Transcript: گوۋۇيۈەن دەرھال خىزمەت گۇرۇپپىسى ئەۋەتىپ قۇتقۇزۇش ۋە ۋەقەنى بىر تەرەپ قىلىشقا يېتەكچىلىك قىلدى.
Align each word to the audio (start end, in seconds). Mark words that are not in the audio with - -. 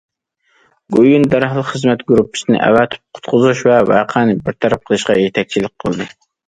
گوۋۇيۈەن 0.95 1.27
دەرھال 1.33 1.61
خىزمەت 1.67 2.01
گۇرۇپپىسى 2.13 2.59
ئەۋەتىپ 2.69 3.19
قۇتقۇزۇش 3.21 3.65
ۋە 3.71 3.79
ۋەقەنى 3.95 4.39
بىر 4.49 4.61
تەرەپ 4.65 4.87
قىلىشقا 4.91 5.23
يېتەكچىلىك 5.27 5.81
قىلدى. 5.87 6.15